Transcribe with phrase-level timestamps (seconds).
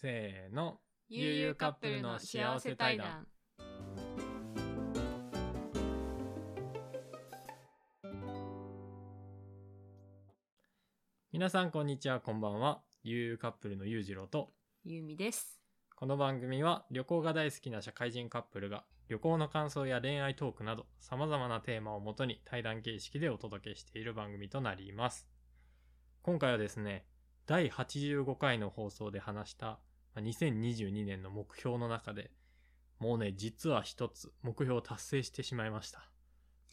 [0.00, 0.78] せーの。
[1.10, 3.26] 悠々カップルの幸せ対談。
[11.32, 12.80] 皆さんこんにちは、こんばんは。
[13.02, 15.60] 悠々カップルのゆうじろうと、ゆうみです。
[15.94, 25.28] この番組は旅行が大好きな社会人カップルが旅行の感想や恋愛トークなど様々なテーマをもとに対談形式でお届けしている番組となります。
[26.22, 27.04] 今回はですね、
[27.44, 32.30] 第85回の放送で話したまあ2022年の目標の中で
[33.00, 36.00] もうね、実は一つ目標を達成してしまいました。
[36.00, 36.02] っ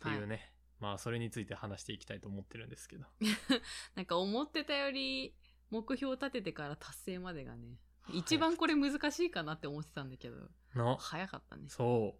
[0.03, 3.05] ていうね、まあそれについて話していきたいと思ってるんですけど。
[3.95, 5.33] なんか思ってたより
[5.69, 7.67] 目標を立ててから達成までがね、
[8.01, 10.37] はい一番これ難しいかなって思ってたんだけど、
[10.75, 11.65] の、早かったね。
[11.67, 12.17] そ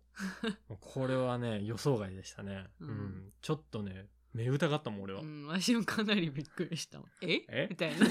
[0.70, 0.76] う。
[0.82, 2.68] これはね、予想外でしたね。
[2.82, 2.86] う。
[2.86, 5.22] うんんちょっとね、目疑ったもん、俺は。
[5.22, 7.06] うん、私もかなりびっくりしたわ。
[7.22, 7.46] え？
[7.48, 7.68] え？
[7.70, 8.06] みたいな。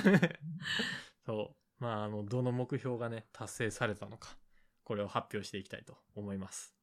[1.26, 1.65] そう。
[1.78, 4.36] まあ、あの、どの目標がね、達成されたのか、
[4.84, 6.74] これを発表していきたいと思います。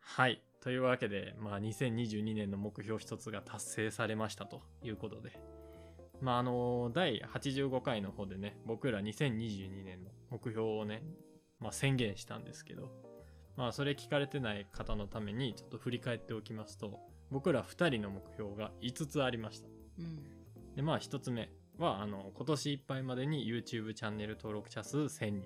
[0.00, 0.42] はい。
[0.60, 5.38] というわけで、まあ、2022年の目標一つが達成されましたということで。
[6.20, 11.02] まあ、あの、第85回の方でね、僕ら2022年の目標をね、
[11.58, 12.90] まあ、宣言したんですけど、
[13.56, 19.68] まあ、それ聞かれてない方のために、ちょっと振り返っておきますと、僕ら2人の目標が5つありました。
[19.98, 20.33] うん。
[20.76, 25.44] で、まあ一つ目は、あの、今年いっぱいまでに YouTube チャンネル登録者数1000人。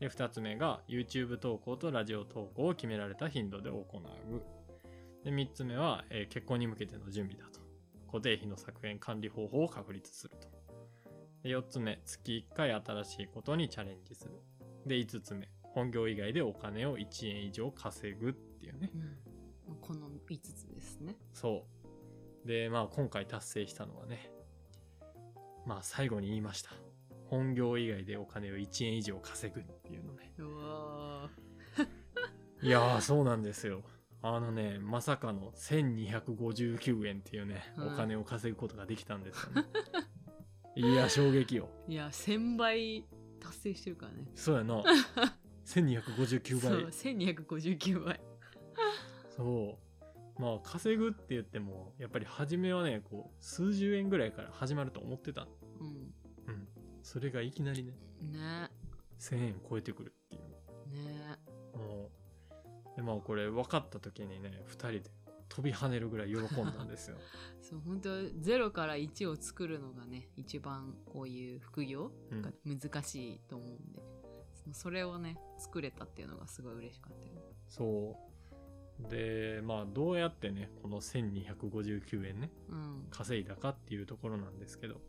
[0.00, 5.24] で、二つ目が YouTube 投稿とラジオ投稿を決められた頻度で行う。
[5.24, 7.60] で、三つ目は、えー結婚に向けての準備だと。
[8.06, 10.48] 固定費の削減管理方法を確立すると。
[11.42, 14.34] で、四つ目、月1回新しいことにチャレンジする。
[14.86, 18.90] で、五つ目、本業以外でお金を1円以上稼ぐっていうね。
[19.66, 19.76] うん。
[19.80, 21.16] この5つですね。
[21.32, 21.66] そ
[22.44, 22.46] う。
[22.46, 24.30] で、まあ今回達成したのはね、
[25.66, 26.70] まあ最後に言いました。
[27.26, 30.32] 本業以外でお金を1円以上稼ぐっていうのね。
[30.38, 31.30] うわ
[32.62, 33.82] いやー、そうなんですよ。
[34.22, 39.64] あのね、まさかの1259円っていうね、うんお金を稼ぐことができたんですよね。
[40.76, 41.68] いや、衝撃よ。
[41.88, 43.04] ーいや、1000倍
[43.40, 44.24] 達成してるからね。
[44.34, 44.82] そうやな。
[45.66, 46.84] 1259そう、倍。
[46.86, 48.20] 1259倍。
[49.36, 49.83] そう。
[50.38, 55.46] まあ、稼ぐって言っても、やっぱり初めはね、こう、数十円ぐらいから始まると思ってた。
[55.80, 55.86] うん。
[55.86, 55.90] う
[56.56, 56.68] ん。
[57.02, 58.68] それがいきなりね、ね
[59.20, 61.04] 1000円超えてくるっていう。
[61.04, 61.38] ね
[61.74, 62.10] も
[62.94, 62.96] う。
[62.96, 65.02] で、まあこれ分かった時にね、2人で
[65.48, 67.16] 飛び跳ねるぐらい喜んだんですよ。
[67.62, 74.02] そう本当0から1を作るのがね一番こういう副業うんが難しいと思うんで、
[74.54, 78.34] そのそれをね作れたっていうのがすごい嬉しかったよねそう。
[78.98, 83.06] で、まあどうやってね、この1259円ね、うん。
[83.10, 85.00] 稼いだかっていうところなんですけど、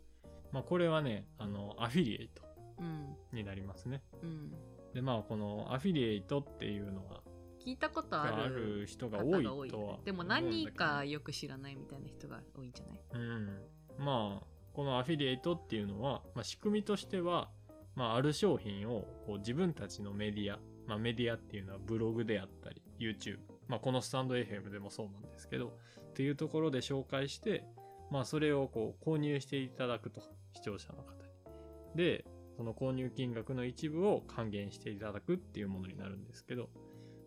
[0.52, 2.42] まあこれはね、あの、アフィリエイト
[2.78, 3.16] うん。
[3.32, 4.02] になりますね。
[4.22, 4.52] うん。
[4.94, 7.22] で、まあこのアフィリエイトっていうのは、
[7.64, 9.24] 聞いたことあるる人が方
[9.54, 13.00] 多いとはでも何人かよく知らないみたいな人が多いんじゃない？
[13.12, 13.60] うん。
[13.98, 17.48] まあ、このアフィリエイトっていうのは、まあ、仕組みとしては、
[17.96, 23.38] まあ、ある商品をこう自分たちのメディア、まあ、メディアっていうのはブログであったり、YouTube、
[23.68, 25.76] まあ、このスタンド FM でもそうなんですけど、
[26.10, 27.64] っていうところで紹介して、
[28.10, 30.22] まあ、それをこう購入していただくと、
[30.54, 31.96] 視聴者の方に。
[31.96, 32.24] で、
[32.56, 36.70] その購入金額の一部を還元していただくっていうものになるんですけど、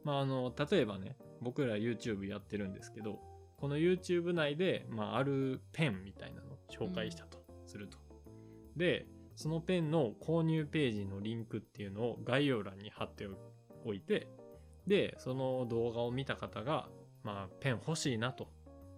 [0.03, 3.19] まあ、あの、例えばね、僕ら YouTube やってるんですけど、
[3.57, 7.97] この YouTube 内で、まあ、あるペンみたいなのを紹介したとすると。
[8.77, 13.27] で、そのペンの購入ページのリンクっていうのを概要欄に貼って
[13.85, 14.27] おいて、
[14.89, 16.89] で、その動画を見た方が、
[17.23, 18.49] まあ、ペン欲しいなと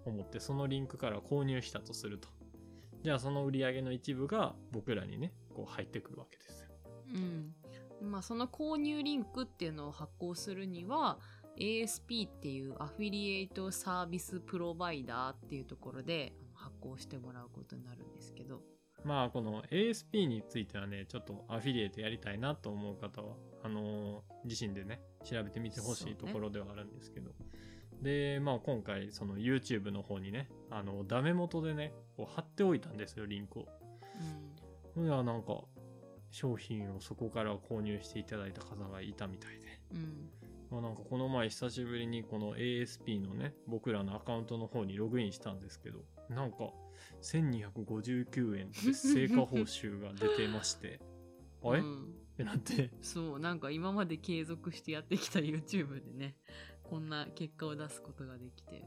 [0.06, 2.30] 思って、そのリンクから購入したとすると。
[3.04, 6.70] じゃあ、その売り上げの一部が僕らにね、こう入ってくるわけですよ。
[7.14, 7.54] うん
[8.02, 11.20] まあその購入リンクっていうのを発行するには
[11.60, 18.01] ASP っていうアフィリエイトサービスプロバイダーっていうところで発行してもらうことになる
[19.04, 27.32] まあ、この ASP についてはね、ちょっとアフィリエイトやりたいなと思う方は、あのー自身でね、調べてみてほしいところではあるんですけど。
[28.02, 33.68] で、まあ今回、その YouTube の方にね、あの、ダメ元でね、こう貼っておいたんですよ、リンクを。
[34.96, 35.64] うんいや、なんか、
[36.32, 39.80] 商品をそこから購入していただいた方がいたみたいで。
[39.94, 40.30] うん
[40.72, 46.00] まあなんかこの前久しぶりにこの ASP のね、僕らのアカウントの方にログインしたんですけど、
[46.36, 46.72] なんか
[47.22, 51.00] 1259円で成果報酬が出てまして、
[51.64, 52.16] あれ、っうん。
[52.38, 56.36] てなって、そうなんか今まで継続してやってきた YouTube でね
[56.84, 58.86] こんな結果を出すことができて。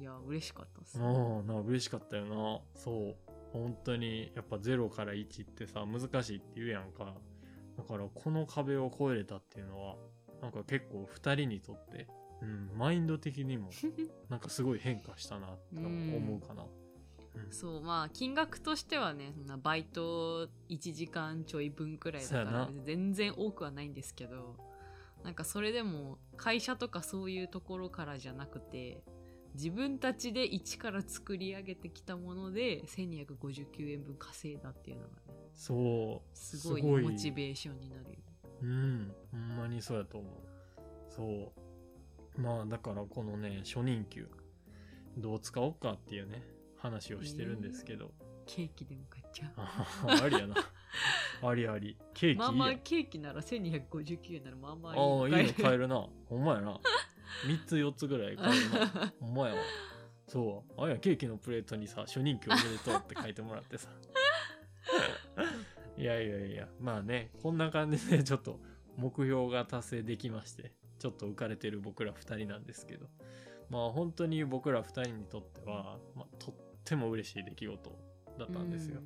[0.00, 0.96] いや嬉しかったっす。
[1.00, 2.60] ああ、な嬉しかったよな。
[2.76, 3.16] そう。
[3.52, 7.16] 本当にやっぱ0から1ってさ難しいって言うやんか。
[7.76, 9.96] だからこの壁を越えれたっていうのは
[10.40, 12.06] なんか結構2人にとって、
[12.42, 13.70] うん、マインド的にも
[14.28, 16.64] なんかすごい変化したなって思うかな、
[17.34, 17.52] うん。
[17.52, 24.56] そうまあ金額としてはねそんなバイト1時間ちょい分くらいだから全然多くはないんですけど
[25.24, 29.02] なんかそれでも会社とかそういうところからじゃなくて
[29.54, 38.18] 自分たちで一から作り上げてきたもので1259円分稼いだっていうのがねそうすごいモチベーションになるよ
[38.62, 40.32] うんほんまにそうやと思う。
[41.08, 41.67] そう
[42.38, 44.28] まあだからこのね初任給
[45.16, 46.42] どう使おうかっていうね
[46.76, 48.12] 話をしてるんですけど、
[48.46, 50.54] ケーキでも買っちゃうあありやな
[51.42, 56.06] ありありケーキいいまあまあケーキなら1259円ならまあまあああ、いいの買えるるな。
[56.28, 56.80] ほんまやな。
[57.46, 59.12] 3つ4つぐらい買えるな。
[59.20, 59.60] ほんまやわ。
[60.28, 60.80] そう。
[60.80, 63.90] あれや、ケーキのプレートにさ、初任給おめでとうって書いてもらってさ。
[65.96, 68.60] いやいやいや、まあね、こんな感じでちょっと
[68.96, 73.06] 目標が達成できまして、ちょっと浮かれてる僕ら2人なんですけど、
[73.70, 76.54] まあ本当に僕ら2人にとっては、まあ、とっ
[76.84, 77.98] ても嬉しい出来事
[78.38, 79.00] だったんですよ。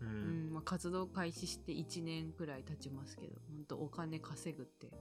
[0.00, 0.08] うん。
[0.08, 0.10] う
[0.50, 0.52] ん。
[0.52, 4.92] まあ、活動開始して1年くらい経ちますけど本当お金稼ぐってね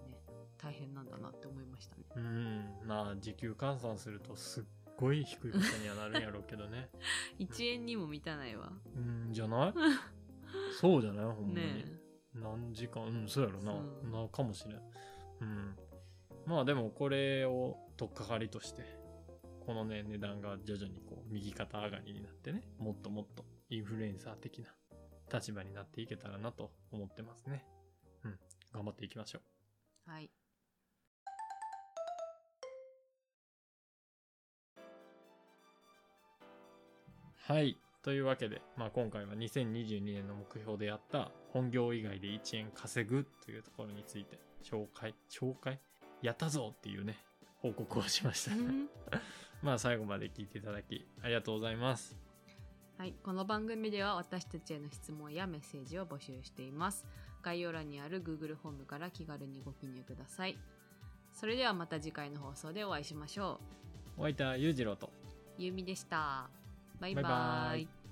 [0.58, 2.04] 大変なんだなって思いましたね。
[2.16, 4.64] うん、まあ時給換算するとすっ
[4.98, 6.90] ごい低いことにはなるんやろうけどね。
[7.40, 8.72] 1円にも満たないわ。
[8.96, 9.00] う
[9.30, 9.74] ん、じゃない？
[10.80, 11.26] そうじゃない？
[11.26, 11.56] ほんまに。
[11.56, 11.86] ね
[12.34, 13.04] 何時間？
[13.04, 13.74] うん、そうやろな。
[14.24, 14.82] な、かもしれん。
[15.42, 15.76] うん。
[16.46, 18.84] まあでもこれを取っかかりとして、
[19.66, 24.70] このね、値段が徐々にこう、右肩上がりになってね、もっともっとインフルエンサー的な
[25.34, 27.66] 立場になっていけたらなと思ってますね。
[28.24, 28.40] うん。
[28.74, 29.40] 頑張っていきましょ
[30.08, 30.12] う。
[30.12, 30.30] はい
[37.48, 37.78] はい。
[38.02, 45.80] というわけで、まあ、今回は2022年の目標であった本業以外で1円稼ぐというところについて紹介、紹介
[46.22, 47.18] やったぞっていうね、
[47.62, 48.56] 報告をしました。
[48.56, 48.90] うん。
[49.62, 52.16] まあ最後まで聞いていただきありがとうございます。
[52.98, 57.06] はい、この番組では私たちへの質問やメッセージを募集しています。
[57.42, 60.58] 概要欄にある Google フォームから気軽にご記入ください。
[61.34, 63.60] それではまた次回の放送でお会いしましょ
[64.18, 65.08] お相手は裕次郎と。
[65.08, 65.12] う
[65.58, 66.50] ゆうみでした。
[67.00, 68.05] バイババイバイイ